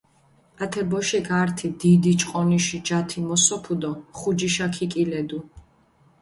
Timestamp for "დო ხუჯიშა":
3.81-4.67